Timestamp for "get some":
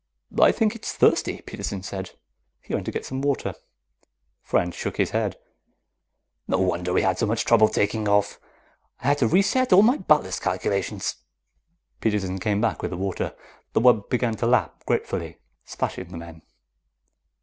2.91-3.21